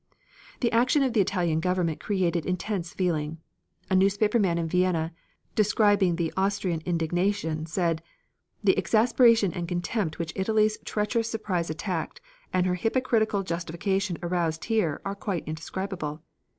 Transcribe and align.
The 0.61 0.71
action 0.71 1.03
of 1.03 1.13
the 1.13 1.21
Italian 1.21 1.59
Government 1.59 1.99
created 1.99 2.43
intense 2.43 2.91
feeling. 2.91 3.37
A 3.87 3.95
newspaper 3.95 4.39
man 4.39 4.57
in 4.57 4.67
Vienna, 4.67 5.13
describing 5.53 6.15
the 6.15 6.33
Austrian 6.35 6.81
indignation, 6.87 7.67
said: 7.67 8.01
"The 8.63 8.75
exasperation 8.79 9.53
and 9.53 9.67
contempt 9.67 10.17
which 10.17 10.33
Italy's 10.35 10.79
treacherous 10.85 11.29
surprise 11.29 11.69
attack 11.69 12.19
and 12.51 12.65
her 12.65 12.73
hypocritical 12.73 13.43
justification 13.43 14.17
aroused 14.23 14.65
here, 14.65 15.01
are 15.05 15.13
quite 15.13 15.47
indescribable. 15.47 16.23